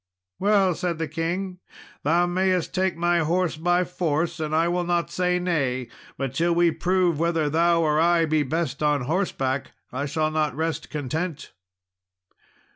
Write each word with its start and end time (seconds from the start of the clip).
"Well," 0.39 0.73
said 0.73 0.97
the 0.97 1.07
king, 1.07 1.59
"thou 2.01 2.25
mayest 2.25 2.73
take 2.73 2.97
my 2.97 3.19
horse 3.19 3.55
by 3.55 3.83
force, 3.83 4.39
and 4.39 4.55
I 4.55 4.67
will 4.67 4.83
not 4.83 5.11
say 5.11 5.37
nay; 5.37 5.89
but 6.17 6.33
till 6.33 6.55
we 6.55 6.71
prove 6.71 7.19
whether 7.19 7.51
thou 7.51 7.83
or 7.83 7.99
I 7.99 8.25
be 8.25 8.41
best 8.41 8.81
on 8.81 9.01
horseback, 9.01 9.73
I 9.93 10.07
shall 10.07 10.31
not 10.31 10.55
rest 10.55 10.89
content." 10.89 11.51